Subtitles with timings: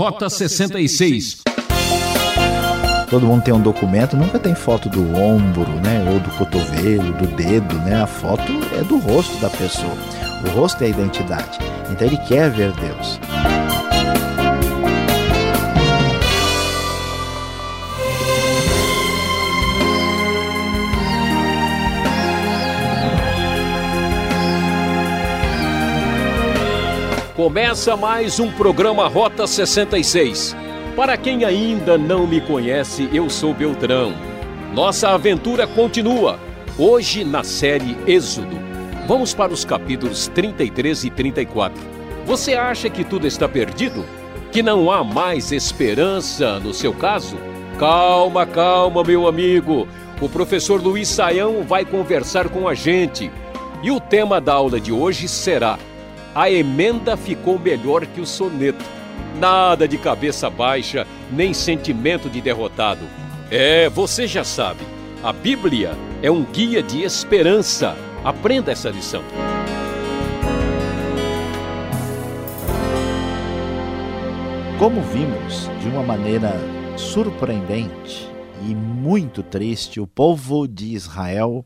[0.00, 1.42] Rota 66.
[3.10, 6.02] Todo mundo tem um documento, nunca tem foto do ombro, né?
[6.10, 8.00] Ou do cotovelo, do dedo, né?
[8.00, 8.50] A foto
[8.80, 9.92] é do rosto da pessoa.
[10.46, 11.58] O rosto é a identidade.
[11.90, 13.20] Então ele quer ver Deus.
[27.40, 30.54] Começa mais um programa Rota 66.
[30.94, 34.12] Para quem ainda não me conhece, eu sou Beltrão.
[34.74, 36.38] Nossa aventura continua,
[36.76, 38.58] hoje na série Êxodo.
[39.08, 41.82] Vamos para os capítulos 33 e 34.
[42.26, 44.04] Você acha que tudo está perdido?
[44.52, 47.38] Que não há mais esperança no seu caso?
[47.78, 49.88] Calma, calma, meu amigo.
[50.20, 53.30] O professor Luiz Saião vai conversar com a gente.
[53.82, 55.78] E o tema da aula de hoje será
[56.34, 58.84] a emenda ficou melhor que o soneto.
[59.38, 63.06] Nada de cabeça baixa, nem sentimento de derrotado.
[63.50, 64.80] É, você já sabe,
[65.22, 65.92] a Bíblia
[66.22, 67.96] é um guia de esperança.
[68.24, 69.22] Aprenda essa lição.
[74.78, 76.52] Como vimos, de uma maneira
[76.96, 78.30] surpreendente
[78.66, 81.64] e muito triste, o povo de Israel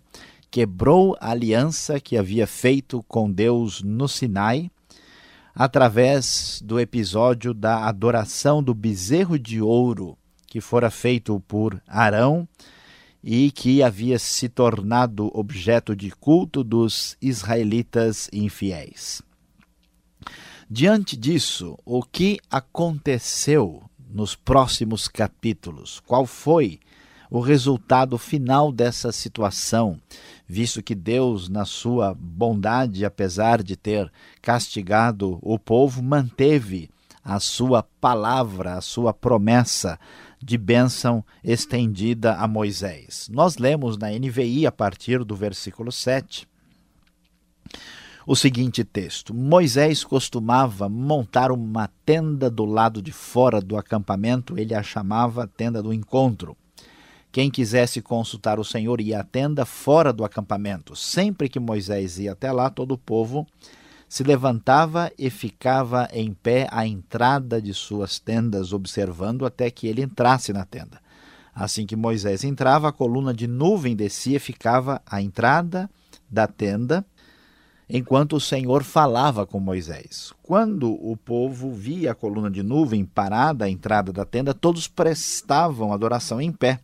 [0.55, 4.71] quebrou a aliança que havia feito com Deus no Sinai,
[5.53, 10.17] através do episódio da adoração do bezerro de ouro
[10.47, 12.49] que fora feito por Arão
[13.21, 19.23] e que havia se tornado objeto de culto dos israelitas infiéis.
[20.71, 25.99] Diante disso, o que aconteceu nos próximos capítulos?
[26.07, 26.79] Qual foi
[27.35, 30.01] o resultado final dessa situação,
[30.47, 34.09] visto que Deus, na sua bondade, apesar de ter
[34.41, 36.89] castigado o povo, manteve
[37.25, 39.99] a sua palavra, a sua promessa
[40.41, 43.29] de bênção estendida a Moisés.
[43.33, 46.47] Nós lemos na NVI a partir do versículo 7
[48.25, 54.73] o seguinte texto: Moisés costumava montar uma tenda do lado de fora do acampamento, ele
[54.73, 56.57] a chamava tenda do encontro.
[57.34, 60.95] Quem quisesse consultar o Senhor ia à tenda fora do acampamento.
[60.95, 63.45] Sempre que Moisés ia até lá, todo o povo
[64.08, 70.00] se levantava e ficava em pé à entrada de suas tendas, observando até que ele
[70.00, 71.00] entrasse na tenda.
[71.52, 75.90] Assim que Moisés entrava, a coluna de nuvem descia e ficava à entrada
[76.30, 77.05] da tenda,
[77.90, 80.33] enquanto o Senhor falava com Moisés.
[80.40, 85.92] Quando o povo via a coluna de nuvem parada à entrada da tenda, todos prestavam
[85.92, 86.78] adoração em pé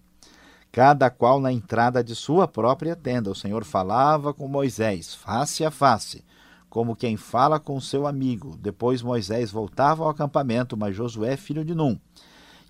[0.72, 3.30] cada qual na entrada de sua própria tenda.
[3.30, 6.24] O Senhor falava com Moisés, face a face,
[6.68, 8.56] como quem fala com seu amigo.
[8.56, 11.98] Depois Moisés voltava ao acampamento, mas Josué, filho de Num,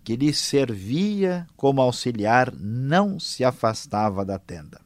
[0.02, 4.80] que lhe servia como auxiliar, não se afastava da tenda.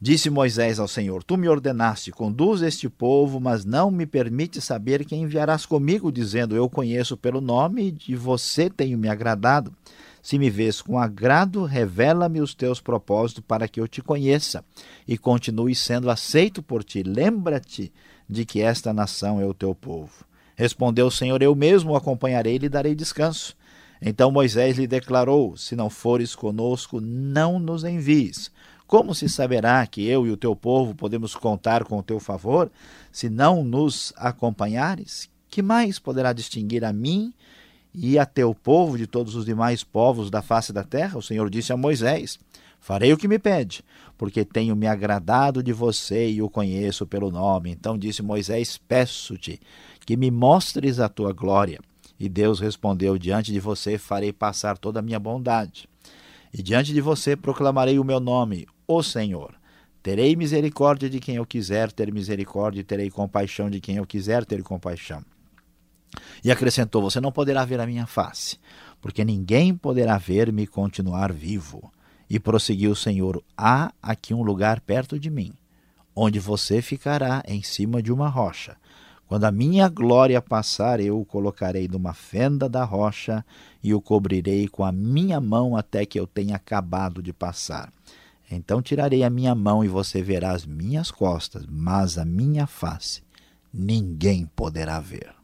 [0.00, 5.04] Disse Moisés ao Senhor: Tu me ordenaste, conduz este povo, mas não me permite saber
[5.04, 9.72] quem enviarás comigo, dizendo: Eu conheço pelo nome e de você tenho me agradado.
[10.22, 14.64] Se me vês com agrado, revela-me os teus propósitos para que eu te conheça
[15.06, 17.02] e continue sendo aceito por ti.
[17.02, 17.92] Lembra-te
[18.28, 20.24] de que esta nação é o teu povo.
[20.56, 23.56] Respondeu o Senhor: Eu mesmo o acompanharei e lhe darei descanso.
[24.02, 28.50] Então Moisés lhe declarou: Se não fores conosco, não nos envies.
[28.86, 32.70] Como se saberá que eu e o teu povo podemos contar com o teu favor,
[33.12, 35.28] se não nos acompanhares?
[35.50, 37.32] Que mais poderá distinguir a mim
[38.00, 41.18] e a teu povo de todos os demais povos da face da terra?
[41.18, 42.38] O Senhor disse a Moisés:
[42.78, 43.82] Farei o que me pede,
[44.16, 47.72] porque tenho me agradado de você e o conheço pelo nome.
[47.72, 49.60] Então disse Moisés: Peço-te
[50.06, 51.80] que me mostres a tua glória.
[52.20, 55.88] E Deus respondeu: Diante de você farei passar toda a minha bondade.
[56.54, 59.54] E diante de você proclamarei o meu nome, o Senhor.
[60.02, 64.44] Terei misericórdia de quem eu quiser ter misericórdia, e terei compaixão de quem eu quiser
[64.44, 65.22] ter compaixão.
[66.42, 68.58] E acrescentou: Você não poderá ver a minha face,
[69.00, 71.92] porque ninguém poderá ver-me continuar vivo.
[72.28, 75.52] E prosseguiu o Senhor: Há aqui um lugar perto de mim,
[76.14, 78.76] onde você ficará em cima de uma rocha.
[79.28, 83.44] Quando a minha glória passar, eu o colocarei numa fenda da rocha
[83.84, 87.92] e o cobrirei com a minha mão até que eu tenha acabado de passar.
[88.50, 93.22] Então tirarei a minha mão e você verá as minhas costas, mas a minha face
[93.72, 95.37] ninguém poderá ver.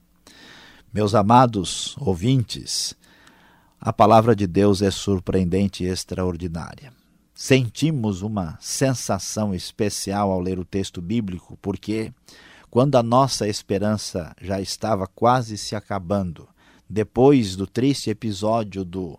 [0.94, 2.94] Meus amados ouvintes,
[3.80, 6.92] a palavra de Deus é surpreendente e extraordinária.
[7.34, 12.12] Sentimos uma sensação especial ao ler o texto bíblico, porque
[12.70, 16.48] quando a nossa esperança já estava quase se acabando,
[16.88, 19.18] depois do triste episódio do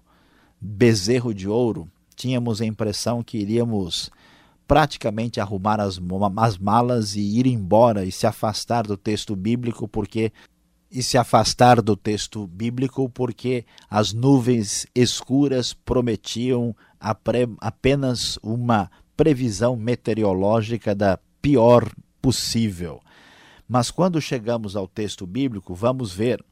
[0.62, 4.10] bezerro de ouro, tínhamos a impressão que iríamos
[4.66, 6.00] praticamente arrumar as,
[6.38, 10.32] as malas e ir embora e se afastar do texto bíblico, porque
[10.96, 16.74] e se afastar do texto bíblico porque as nuvens escuras prometiam
[17.60, 23.02] apenas uma previsão meteorológica da pior possível.
[23.68, 26.44] Mas quando chegamos ao texto bíblico, vamos ver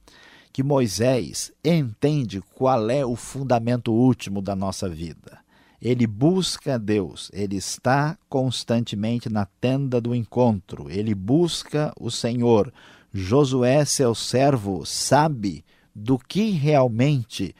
[0.51, 5.39] que Moisés entende qual é o fundamento último da nossa vida.
[5.81, 12.73] Ele busca Deus, ele está constantemente na tenda do encontro, ele busca o Senhor.
[13.13, 15.63] Josué, seu servo, sabe
[15.93, 17.55] do que realmente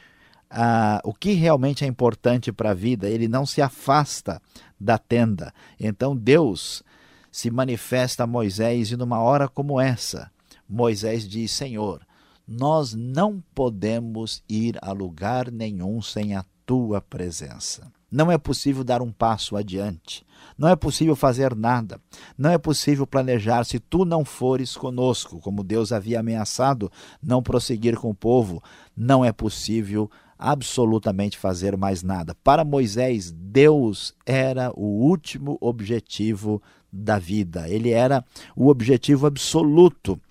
[1.04, 4.42] o que realmente é importante para a vida, ele não se afasta
[4.80, 5.54] da tenda.
[5.80, 6.84] Então Deus
[7.32, 10.32] se manifesta a Moisés e numa hora como essa,
[10.70, 12.06] Moisés diz: Senhor,
[12.48, 17.92] nós não podemos ir a lugar nenhum sem a tua presença.
[18.13, 20.24] Não é possível dar um passo adiante.
[20.56, 22.00] Não é possível fazer nada.
[22.38, 26.92] Não é possível planejar se tu não fores conosco, como Deus havia ameaçado
[27.24, 28.62] não prosseguir com o povo.
[28.95, 32.36] Não é possível absolutamente fazer mais nada.
[32.44, 36.62] Para Moisés, Deus era o último objetivo
[36.92, 37.68] da vida.
[37.68, 38.24] Ele era
[38.56, 40.21] o objetivo absoluto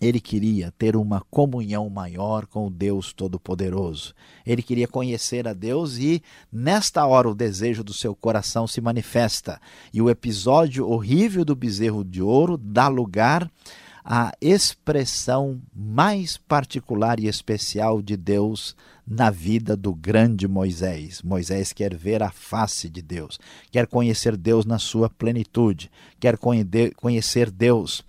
[0.00, 4.14] ele queria ter uma comunhão maior com o Deus Todo-Poderoso.
[4.46, 9.60] Ele queria conhecer a Deus e, nesta hora, o desejo do seu coração se manifesta.
[9.92, 13.50] E o episódio horrível do bezerro de ouro dá lugar
[14.02, 18.74] à expressão mais particular e especial de Deus
[19.06, 21.20] na vida do grande Moisés.
[21.20, 23.38] Moisés quer ver a face de Deus,
[23.70, 28.04] quer conhecer Deus na sua plenitude, quer conhecer Deus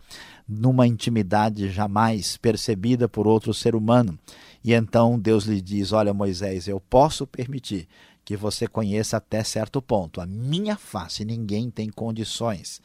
[0.47, 4.17] numa intimidade jamais percebida por outro ser humano.
[4.63, 7.87] E então Deus lhe diz: Olha, Moisés, eu posso permitir
[8.23, 10.21] que você conheça até certo ponto.
[10.21, 12.81] A minha face ninguém tem condições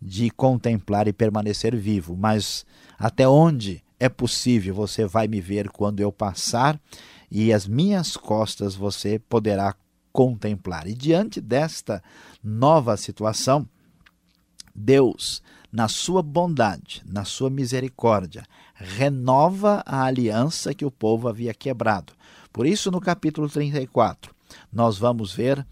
[0.00, 2.66] de contemplar e permanecer vivo, mas
[2.98, 6.80] até onde é possível você vai me ver quando eu passar
[7.30, 9.74] e as minhas costas você poderá
[10.12, 10.88] contemplar.
[10.88, 12.02] E diante desta
[12.42, 13.68] nova situação,
[14.74, 15.42] Deus
[15.72, 18.44] na sua bondade, na sua misericórdia,
[18.74, 22.12] renova a aliança que o povo havia quebrado.
[22.52, 24.34] Por isso, no capítulo 34,
[24.72, 25.64] nós vamos ver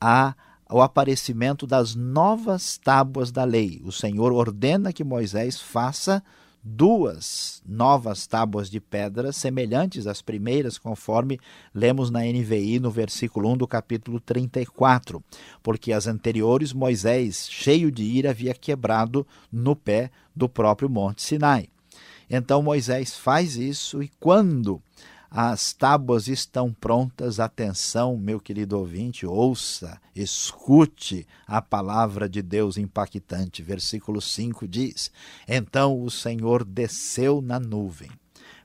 [0.00, 0.34] a,
[0.70, 3.80] o aparecimento das novas tábuas da lei.
[3.84, 6.22] O Senhor ordena que Moisés faça
[6.64, 11.38] duas novas tábuas de pedra semelhantes às primeiras, conforme
[11.74, 15.22] lemos na NVI no versículo 1 do capítulo 34,
[15.62, 21.68] porque as anteriores Moisés, cheio de ira, havia quebrado no pé do próprio Monte Sinai.
[22.30, 24.80] Então Moisés faz isso e quando
[25.36, 27.40] as tábuas estão prontas.
[27.40, 33.60] Atenção, meu querido ouvinte, ouça, escute a palavra de Deus impactante.
[33.60, 35.10] Versículo 5 diz:
[35.48, 38.12] Então o Senhor desceu na nuvem,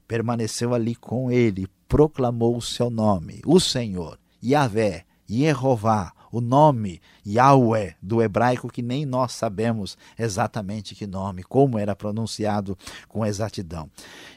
[0.07, 7.95] permaneceu ali com ele, proclamou o seu nome, o Senhor, Yahvé, Jeová, o nome Yahweh
[8.01, 12.77] do hebraico que nem nós sabemos exatamente que nome, como era pronunciado
[13.07, 13.89] com exatidão.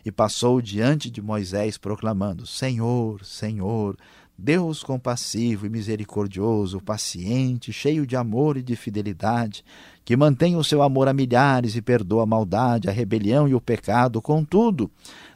[0.05, 3.97] E passou diante de Moisés proclamando: Senhor, Senhor,
[4.37, 9.65] Deus compassivo e misericordioso, paciente, cheio de amor e de fidelidade,
[10.05, 13.61] que mantém o seu amor a milhares e perdoa a maldade, a rebelião e o
[13.61, 14.91] pecado, contudo,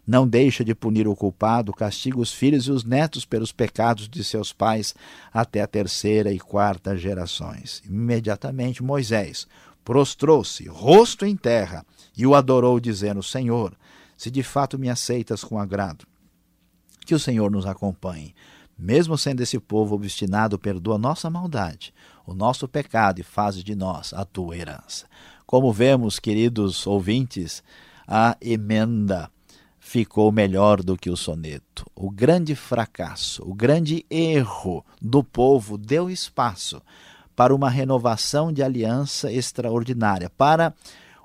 [0.06, 4.22] não deixa de punir o culpado, castiga os filhos e os netos pelos pecados de
[4.22, 4.94] seus pais
[5.32, 7.82] até a terceira e quarta gerações.
[7.84, 9.48] Imediatamente Moisés
[9.84, 11.84] prostrou-se, rosto em terra,
[12.16, 13.76] e o adorou, dizendo: Senhor,
[14.16, 16.06] se de fato me aceitas com agrado,
[17.04, 18.34] que o Senhor nos acompanhe.
[18.78, 21.94] Mesmo sendo esse povo obstinado, perdoa nossa maldade,
[22.26, 25.06] o nosso pecado e faz de nós a tua herança.
[25.46, 27.62] Como vemos, queridos ouvintes,
[28.06, 29.30] a emenda
[29.86, 31.86] ficou melhor do que o soneto.
[31.94, 36.82] O grande fracasso, o grande erro do povo deu espaço
[37.36, 40.74] para uma renovação de aliança extraordinária, para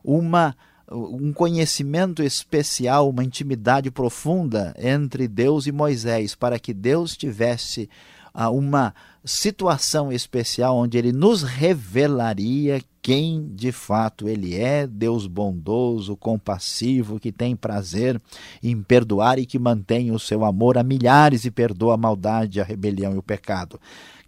[0.04, 0.56] uma
[0.92, 7.90] um conhecimento especial, uma intimidade profunda entre Deus e Moisés, para que Deus tivesse
[8.34, 16.16] uh, uma situação especial onde ele nos revelaria quem de fato ele é, Deus bondoso,
[16.16, 18.22] compassivo, que tem prazer
[18.62, 22.64] em perdoar e que mantém o seu amor a milhares e perdoa a maldade, a
[22.64, 23.80] rebelião e o pecado.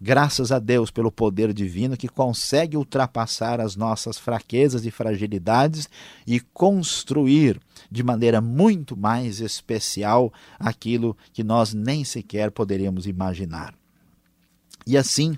[0.01, 5.87] Graças a Deus pelo poder divino que consegue ultrapassar as nossas fraquezas e fragilidades
[6.27, 13.73] e construir de maneira muito mais especial aquilo que nós nem sequer poderíamos imaginar.
[14.85, 15.37] E assim,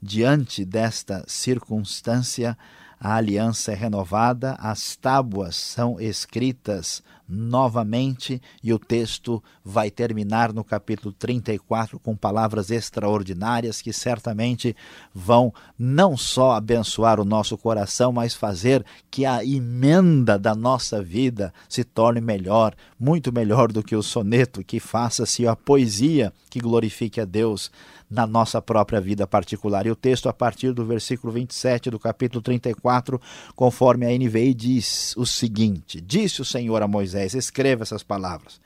[0.00, 2.56] diante desta circunstância,
[3.00, 10.62] a aliança é renovada, as tábuas são escritas novamente e o texto vai terminar no
[10.62, 14.76] capítulo 34 com palavras extraordinárias que certamente
[15.14, 21.52] vão não só abençoar o nosso coração, mas fazer que a emenda da nossa vida
[21.68, 27.20] se torne melhor, muito melhor do que o soneto, que faça-se a poesia que glorifique
[27.20, 27.70] a Deus
[28.12, 29.86] na nossa própria vida particular.
[29.86, 33.18] E o texto, a partir do versículo 27 do capítulo 34,
[33.56, 38.60] conforme a NVI, diz o seguinte: Disse o Senhor a Moisés: Escreva essas palavras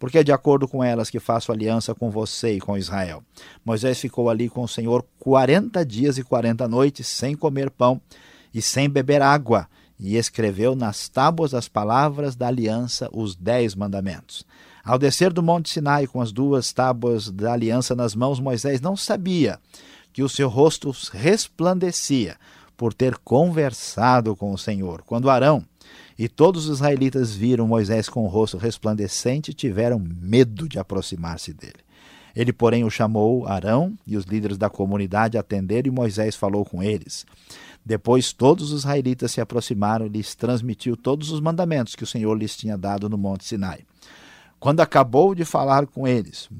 [0.00, 3.22] porque é de acordo com elas que faço aliança com você e com Israel.
[3.62, 8.00] Moisés ficou ali com o Senhor quarenta dias e quarenta noites, sem comer pão
[8.52, 14.46] e sem beber água, e escreveu nas tábuas as palavras da aliança, os dez mandamentos.
[14.82, 18.96] Ao descer do Monte Sinai com as duas tábuas da aliança nas mãos, Moisés não
[18.96, 19.60] sabia
[20.14, 22.38] que o seu rosto resplandecia
[22.74, 25.02] por ter conversado com o Senhor.
[25.02, 25.62] Quando Arão
[26.20, 31.78] e todos os israelitas viram Moisés com o rosto resplandecente, tiveram medo de aproximar-se dele.
[32.36, 36.82] Ele, porém, o chamou Arão e os líderes da comunidade atenderam e Moisés falou com
[36.82, 37.24] eles.
[37.82, 42.34] Depois todos os israelitas se aproximaram e lhes transmitiu todos os mandamentos que o Senhor
[42.34, 43.80] lhes tinha dado no Monte Sinai.
[44.58, 46.50] Quando acabou de falar com eles,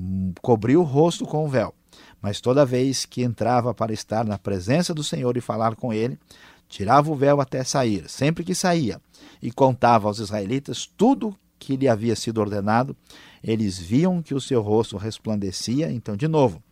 [0.40, 1.75] cobriu o rosto com o véu.
[2.23, 6.19] Mas toda vez que entrava para estar na presença do Senhor e falar com ele,
[6.67, 8.09] tirava o véu até sair.
[8.09, 8.99] Sempre que saía
[9.42, 12.97] e contava aos israelitas tudo que lhe havia sido ordenado,
[13.42, 15.92] eles viam que o seu rosto resplandecia.
[15.92, 16.62] Então, de novo,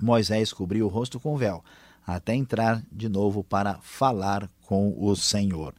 [0.00, 1.64] Moisés cobriu o rosto com véu,
[2.06, 5.72] até entrar de novo para falar com o Senhor.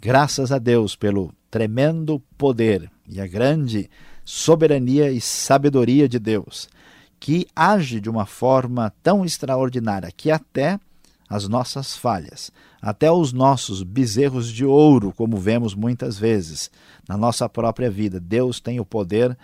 [0.00, 3.90] Graças a Deus pelo tremendo poder e a grande
[4.24, 6.68] soberania e sabedoria de Deus,
[7.20, 10.78] que age de uma forma tão extraordinária que até
[11.28, 16.70] as nossas falhas, até os nossos bezerros de ouro, como vemos muitas vezes
[17.08, 19.36] na nossa própria vida, Deus tem o poder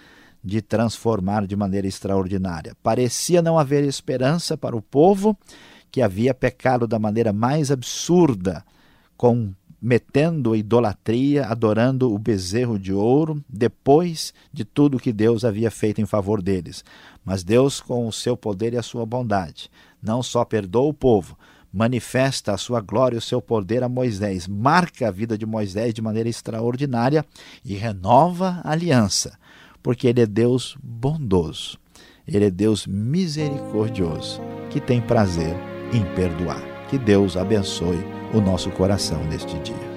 [0.45, 2.77] de transformar de maneira extraordinária.
[2.83, 5.37] Parecia não haver esperança para o povo
[5.91, 8.65] que havia pecado da maneira mais absurda,
[9.17, 16.01] com metendo idolatria, adorando o bezerro de ouro, depois de tudo que Deus havia feito
[16.01, 16.85] em favor deles.
[17.25, 19.69] Mas Deus, com o seu poder e a sua bondade,
[20.01, 21.37] não só perdoa o povo,
[21.73, 25.95] manifesta a sua glória e o seu poder a Moisés, marca a vida de Moisés
[25.95, 27.25] de maneira extraordinária
[27.64, 29.38] e renova a aliança,
[29.83, 31.79] porque ele é Deus bondoso,
[32.26, 35.57] ele é Deus misericordioso, que tem prazer
[35.93, 36.62] em perdoar.
[36.88, 39.92] Que Deus abençoe o nosso coração neste dia.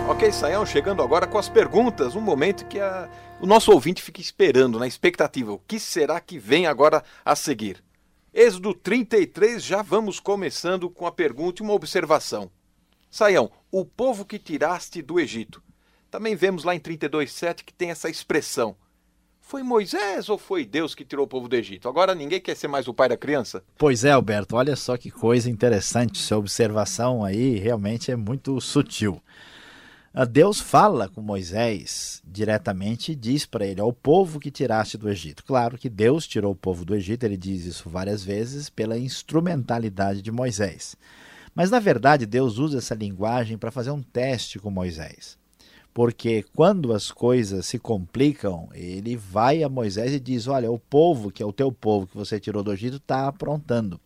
[0.09, 4.23] Ok, Saião, chegando agora com as perguntas, um momento que a, o nosso ouvinte fica
[4.23, 5.53] esperando, na expectativa.
[5.53, 7.84] O que será que vem agora a seguir?
[8.37, 12.51] Êxodo 33, já vamos começando com a pergunta e uma observação.
[13.09, 15.63] Saião, o povo que tiraste do Egito.
[16.11, 18.75] Também vemos lá em 32,7 que tem essa expressão.
[19.41, 21.89] Foi Moisés ou foi Deus que tirou o povo do Egito?
[21.89, 23.63] Agora ninguém quer ser mais o pai da criança?
[23.79, 26.19] Pois é, Alberto, olha só que coisa interessante.
[26.19, 29.23] Sua observação aí realmente é muito sutil.
[30.17, 35.09] Ah, Deus fala com Moisés diretamente e diz para ele: ao povo que tiraste do
[35.09, 35.45] Egito.
[35.45, 40.23] Claro que Deus tirou o povo do Egito, ele diz isso várias vezes pela instrumentalidade
[40.23, 40.95] de Moisés.
[41.53, 45.37] Mas na verdade, Deus usa essa linguagem para fazer um teste com Moisés.
[45.93, 51.29] Porque quando as coisas se complicam, ele vai a Moisés e diz: Olha, o povo,
[51.29, 54.01] que é o teu povo que você tirou do Egito, está aprontando.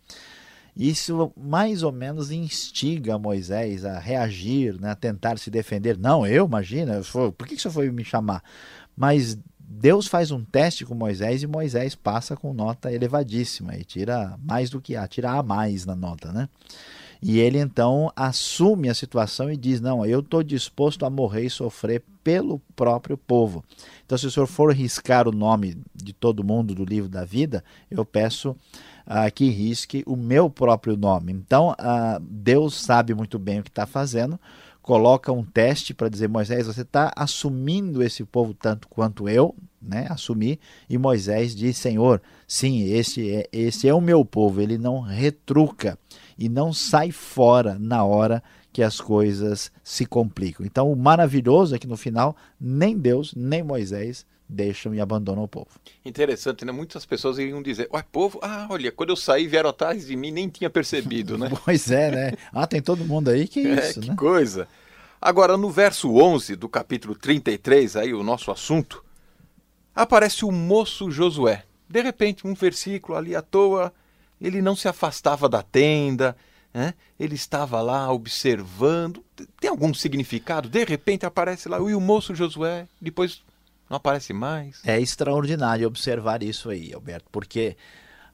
[0.79, 5.99] Isso mais ou menos instiga Moisés a reagir, né, a tentar se defender.
[5.99, 7.01] Não, eu, imagina,
[7.37, 8.45] por que você foi me chamar?
[8.97, 14.39] Mas Deus faz um teste com Moisés e Moisés passa com nota elevadíssima e tira
[14.43, 16.49] mais do que A, tira A mais na nota, né?
[17.21, 21.51] E ele então assume a situação e diz: Não, eu estou disposto a morrer e
[21.51, 23.65] sofrer pelo próprio povo.
[24.07, 27.65] Então, se o senhor for riscar o nome de todo mundo do livro da vida,
[27.91, 28.57] eu peço
[29.09, 31.33] uh, que risque o meu próprio nome.
[31.33, 34.39] Então, uh, Deus sabe muito bem o que está fazendo,
[34.83, 40.07] coloca um teste para dizer: Moisés, você está assumindo esse povo tanto quanto eu, né?
[40.11, 40.59] Assumir.
[40.89, 45.99] E Moisés diz: Senhor, sim, esse é, esse é o meu povo, ele não retruca
[46.37, 50.65] e não sai fora na hora que as coisas se complicam.
[50.65, 55.49] Então, o maravilhoso é que no final, nem Deus, nem Moisés deixam e abandonam o
[55.49, 55.69] povo.
[56.05, 56.73] Interessante, né?
[56.73, 60.31] Muitas pessoas iriam dizer: Ué, povo, ah, olha, quando eu saí vieram atrás de mim,
[60.31, 61.51] nem tinha percebido, né?
[61.65, 62.33] pois é, né?
[62.53, 64.17] Ah, tem todo mundo aí que é isso, que né?
[64.17, 64.67] coisa.
[65.21, 69.05] Agora, no verso 11 do capítulo 33, aí o nosso assunto,
[69.95, 71.65] aparece o moço Josué.
[71.89, 73.93] De repente, um versículo ali à toa,
[74.41, 76.37] ele não se afastava da tenda,
[76.73, 76.95] né?
[77.19, 79.25] ele estava lá observando.
[79.61, 80.69] Tem algum significado?
[80.69, 83.43] De repente aparece lá, e o moço Josué, depois
[83.89, 84.81] não aparece mais.
[84.85, 87.77] É extraordinário observar isso aí, Alberto, porque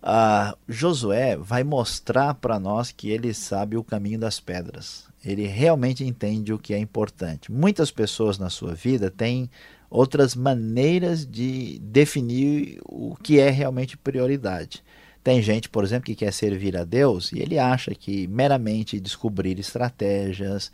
[0.03, 5.07] uh, Josué vai mostrar para nós que ele sabe o caminho das pedras.
[5.25, 7.51] Ele realmente entende o que é importante.
[7.51, 9.49] Muitas pessoas na sua vida têm
[9.89, 14.83] outras maneiras de definir o que é realmente prioridade.
[15.23, 19.59] Tem gente, por exemplo, que quer servir a Deus e ele acha que meramente descobrir
[19.59, 20.71] estratégias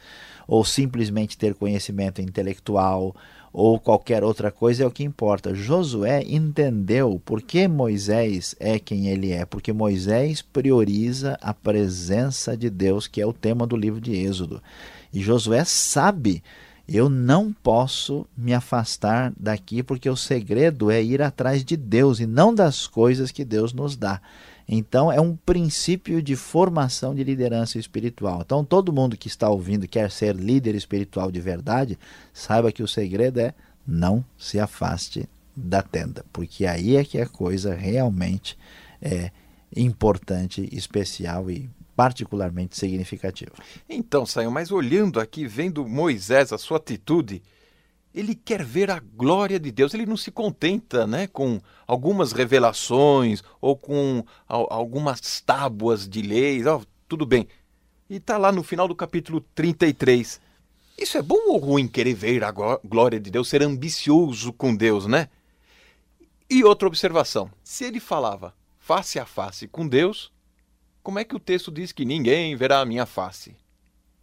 [0.49, 3.15] ou simplesmente ter conhecimento intelectual
[3.53, 5.55] ou qualquer outra coisa é o que importa.
[5.55, 12.71] Josué entendeu por que Moisés é quem ele é, porque Moisés prioriza a presença de
[12.71, 14.63] Deus, que é o tema do livro de Êxodo.
[15.13, 16.43] E Josué sabe,
[16.89, 22.27] eu não posso me afastar daqui, porque o segredo é ir atrás de Deus e
[22.27, 24.21] não das coisas que Deus nos dá.
[24.73, 28.43] Então, é um princípio de formação de liderança espiritual.
[28.43, 31.99] Então, todo mundo que está ouvindo quer ser líder espiritual de verdade,
[32.33, 33.53] saiba que o segredo é
[33.85, 38.57] não se afaste da tenda, porque aí é que a coisa realmente
[39.03, 39.33] é
[39.77, 43.53] importante, especial e particularmente significativa.
[43.89, 47.43] Então, Saio, mas olhando aqui, vendo Moisés, a sua atitude,
[48.15, 49.95] ele quer ver a glória de Deus.
[49.95, 56.67] Ele não se contenta né, com algumas revelações ou com algumas tábuas de leis.
[56.67, 57.47] Oh, tudo bem.
[58.09, 60.41] E está lá no final do capítulo 33.
[60.99, 65.07] Isso é bom ou ruim querer ver a glória de Deus, ser ambicioso com Deus,
[65.07, 65.29] né?
[66.49, 70.33] E outra observação: se ele falava face a face com Deus,
[71.03, 73.57] como é que o texto diz que ninguém verá a minha face?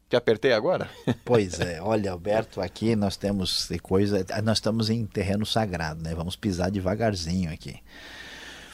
[0.10, 0.90] Te apertei agora?
[1.26, 6.16] Pois é, olha, Alberto, aqui nós temos coisa, nós estamos em terreno sagrado, né?
[6.16, 7.80] Vamos pisar devagarzinho aqui.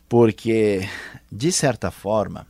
[0.07, 0.87] Porque,
[1.31, 2.45] de certa forma,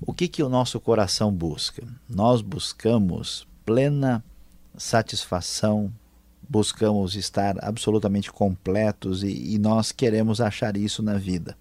[0.00, 1.82] o que, que o nosso coração busca?
[2.08, 4.22] Nós buscamos plena
[4.76, 5.92] satisfação,
[6.48, 11.56] buscamos estar absolutamente completos e, e nós queremos achar isso na vida.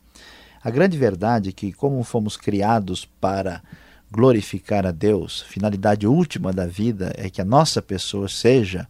[0.63, 3.63] A grande verdade é que, como fomos criados para
[4.11, 8.87] glorificar a Deus, finalidade última da vida é que a nossa pessoa seja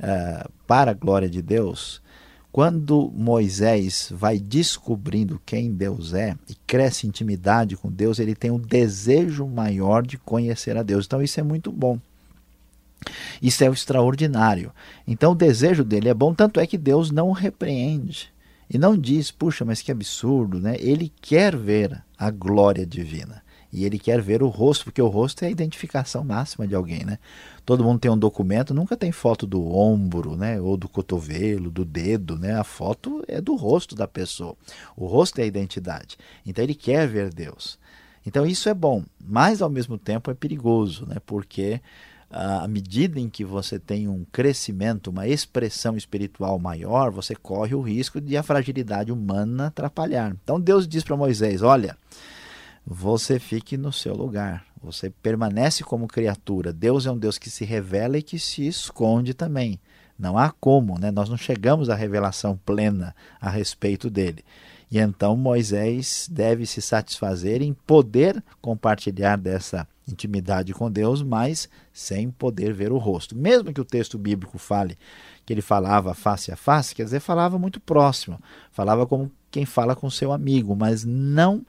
[0.00, 2.02] uh, para a glória de Deus.
[2.50, 8.60] Quando Moisés vai descobrindo quem Deus é e cresce intimidade com Deus, ele tem um
[8.60, 11.04] desejo maior de conhecer a Deus.
[11.04, 11.98] Então isso é muito bom.
[13.42, 14.72] Isso é o extraordinário.
[15.06, 18.32] Então o desejo dele é bom, tanto é que Deus não o repreende.
[18.70, 20.76] E não diz, puxa, mas que absurdo, né?
[20.78, 23.42] Ele quer ver a glória divina.
[23.74, 27.04] E ele quer ver o rosto, porque o rosto é a identificação máxima de alguém,
[27.04, 27.18] né?
[27.66, 30.60] Todo mundo tem um documento, nunca tem foto do ombro, né?
[30.60, 32.54] Ou do cotovelo, do dedo, né?
[32.54, 34.54] A foto é do rosto da pessoa.
[34.96, 36.16] O rosto é a identidade.
[36.46, 37.76] Então ele quer ver Deus.
[38.24, 41.16] Então isso é bom, mas ao mesmo tempo é perigoso, né?
[41.26, 41.80] Porque
[42.30, 47.80] à medida em que você tem um crescimento, uma expressão espiritual maior, você corre o
[47.80, 50.34] risco de a fragilidade humana atrapalhar.
[50.42, 51.96] Então Deus diz para Moisés: Olha,
[52.86, 54.64] você fique no seu lugar.
[54.82, 56.72] Você permanece como criatura.
[56.72, 59.80] Deus é um Deus que se revela e que se esconde também.
[60.18, 61.10] Não há como, né?
[61.10, 64.44] nós não chegamos à revelação plena a respeito dele.
[64.90, 72.30] E então Moisés deve se satisfazer em poder compartilhar dessa intimidade com Deus, mas sem
[72.30, 73.34] poder ver o rosto.
[73.34, 74.98] Mesmo que o texto bíblico fale
[75.44, 79.96] que ele falava face a face, quer dizer, falava muito próximo, falava como quem fala
[79.96, 81.64] com seu amigo, mas não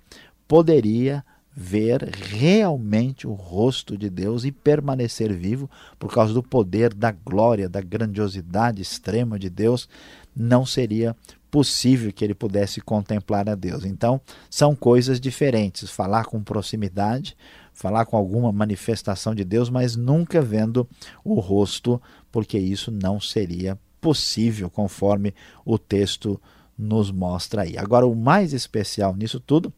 [0.48, 1.24] poderia
[1.56, 7.70] ver realmente o rosto de Deus e permanecer vivo por causa do poder, da glória,
[7.70, 9.88] da grandiosidade extrema de Deus,
[10.36, 11.16] não seria
[11.50, 13.86] possível que ele pudesse contemplar a Deus.
[13.86, 15.90] Então, são coisas diferentes.
[15.90, 17.38] Falar com proximidade,
[17.74, 20.86] falar com alguma manifestação de Deus, mas nunca vendo
[21.24, 26.40] o rosto, porque isso não seria possível, conforme o texto
[26.78, 27.78] nos mostra aí.
[27.78, 29.74] Agora, o mais especial nisso tudo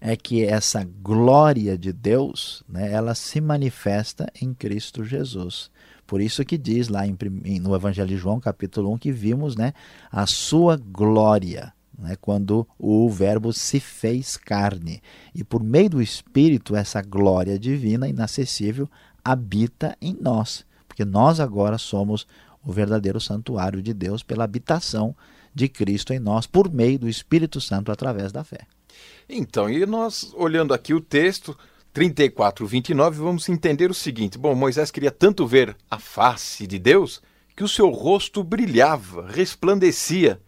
[0.00, 5.70] é que essa glória de Deus, né, ela se manifesta em Cristo Jesus.
[6.06, 7.16] Por isso que diz lá em,
[7.60, 9.74] no Evangelho de João, capítulo 1, que vimos né,
[10.10, 15.02] a sua glória, né, quando o Verbo se fez carne.
[15.34, 18.88] E por meio do Espírito, essa glória divina, inacessível,
[19.22, 20.64] habita em nós.
[20.86, 22.26] Porque nós agora somos
[22.64, 25.14] o verdadeiro santuário de Deus pela habitação
[25.54, 28.60] de Cristo em nós, por meio do Espírito Santo através da fé.
[29.28, 31.56] Então, e nós olhando aqui o texto
[31.92, 37.20] 34, 29, vamos entender o seguinte: bom, Moisés queria tanto ver a face de Deus
[37.56, 40.40] que o seu rosto brilhava, resplandecia.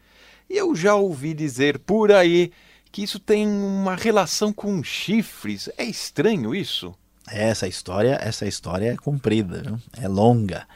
[0.49, 2.53] E eu já ouvi dizer por aí
[2.93, 5.69] que isso tem uma relação com chifres.
[5.77, 6.95] É estranho isso?
[7.29, 9.79] Essa história, essa história é comprida, viu?
[10.01, 10.67] é longa.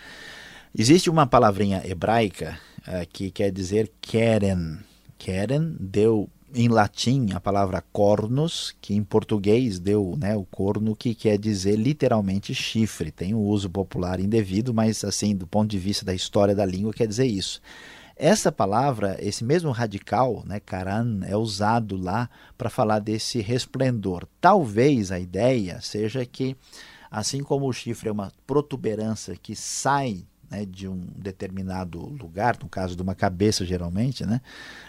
[0.77, 4.79] Existe uma palavrinha hebraica uh, que quer dizer keren.
[5.19, 11.15] Keren deu em latim a palavra cornos, que em português deu né, o corno, que
[11.15, 13.11] quer dizer literalmente chifre.
[13.11, 16.93] Tem um uso popular indevido, mas assim, do ponto de vista da história da língua,
[16.93, 17.61] quer dizer isso.
[18.17, 20.61] Essa palavra, esse mesmo radical, né,
[21.27, 24.29] é usado lá para falar desse resplendor.
[24.41, 26.57] Talvez a ideia seja que,
[27.11, 32.69] assim como o chifre é uma protuberância que sai né, de um determinado lugar, no
[32.69, 34.41] caso de uma cabeça geralmente, né,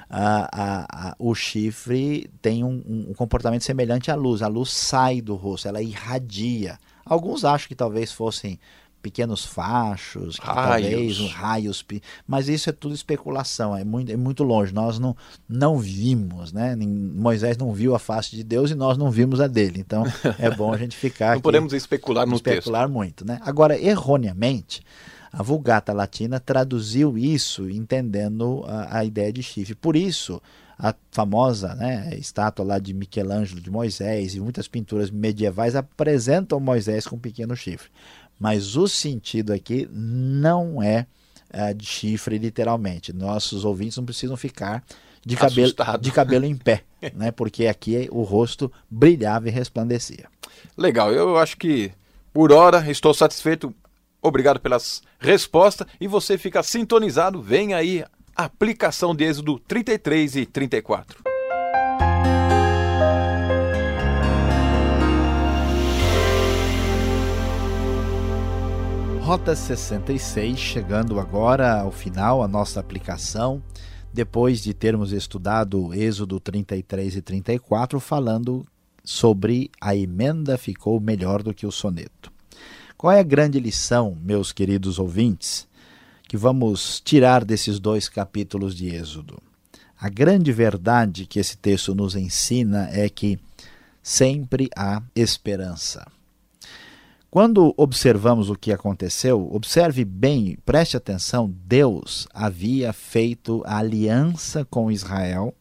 [0.09, 4.41] a, a, a, o chifre tem um, um, comportamento semelhante à luz.
[4.41, 6.77] A luz sai do rosto, ela irradia.
[7.05, 8.59] Alguns acham que talvez fossem
[9.05, 10.87] pequenos fachos, raios.
[10.87, 11.85] talvez um, raios,
[12.25, 14.73] mas isso é tudo especulação, é muito, é muito longe.
[14.73, 15.15] Nós não,
[15.47, 16.75] não vimos, né?
[16.75, 19.79] Moisés não viu a face de Deus e nós não vimos a dele.
[19.79, 20.05] Então
[20.39, 21.27] é bom a gente ficar.
[21.29, 22.93] não aqui, podemos especular no especular texto.
[22.93, 23.39] muito, né?
[23.43, 24.81] Agora, erroneamente,
[25.37, 29.75] a Vulgata Latina traduziu isso entendendo a, a ideia de chifre.
[29.75, 30.41] Por isso,
[30.79, 37.05] a famosa né, estátua lá de Michelangelo de Moisés e muitas pinturas medievais apresentam Moisés
[37.05, 37.89] com um pequeno chifre.
[38.39, 41.05] Mas o sentido aqui não é,
[41.49, 43.11] é de chifre literalmente.
[43.11, 44.85] Nossos ouvintes não precisam ficar
[45.25, 47.29] de cabelo, de cabelo em pé, né?
[47.31, 50.29] porque aqui o rosto brilhava e resplandecia.
[50.77, 51.91] Legal, eu acho que
[52.31, 53.75] por hora estou satisfeito
[54.25, 57.43] Obrigado pelas respostas e você fica sintonizado.
[57.43, 58.03] Vem aí
[58.35, 61.23] a aplicação de Êxodo 33 e 34.
[69.21, 73.61] Rota 66, chegando agora ao final, a nossa aplicação,
[74.11, 78.65] depois de termos estudado Êxodo 33 e 34, falando
[79.03, 82.34] sobre a emenda ficou melhor do que o soneto.
[82.97, 85.67] Qual é a grande lição, meus queridos ouvintes,
[86.29, 89.37] que vamos tirar desses dois capítulos de Êxodo?
[89.99, 93.37] A grande verdade que esse texto nos ensina é que
[94.01, 96.07] sempre há esperança.
[97.29, 105.53] Quando observamos o que aconteceu, observe bem, preste atenção: Deus havia feito aliança com Israel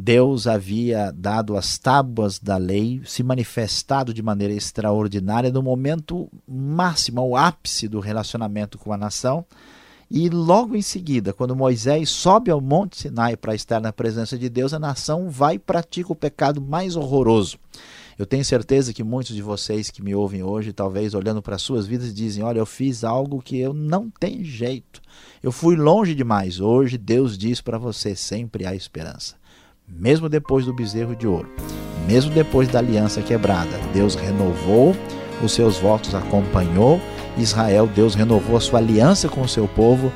[0.00, 7.20] Deus havia dado as tábuas da lei, se manifestado de maneira extraordinária no momento máximo,
[7.20, 9.44] ao ápice do relacionamento com a nação.
[10.08, 14.48] E logo em seguida, quando Moisés sobe ao Monte Sinai para estar na presença de
[14.48, 17.58] Deus, a nação vai e pratica o pecado mais horroroso.
[18.16, 21.88] Eu tenho certeza que muitos de vocês que me ouvem hoje, talvez olhando para suas
[21.88, 25.02] vidas, dizem: Olha, eu fiz algo que eu não tenho jeito.
[25.42, 26.60] Eu fui longe demais.
[26.60, 29.36] Hoje Deus diz para você: sempre há esperança
[29.88, 31.48] mesmo depois do bezerro de ouro,
[32.06, 34.94] mesmo depois da aliança quebrada, Deus renovou
[35.42, 37.00] os seus votos, acompanhou
[37.36, 40.12] Israel, Deus renovou a sua aliança com o seu povo